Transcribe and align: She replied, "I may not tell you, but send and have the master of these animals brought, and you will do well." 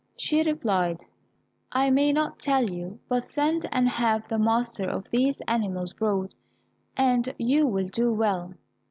She 0.17 0.41
replied, 0.41 1.03
"I 1.71 1.91
may 1.91 2.11
not 2.11 2.39
tell 2.39 2.67
you, 2.67 2.97
but 3.07 3.23
send 3.23 3.67
and 3.71 3.87
have 3.87 4.27
the 4.27 4.39
master 4.39 4.89
of 4.89 5.07
these 5.11 5.41
animals 5.47 5.93
brought, 5.93 6.33
and 6.97 7.31
you 7.37 7.67
will 7.67 7.87
do 7.87 8.11
well." 8.11 8.55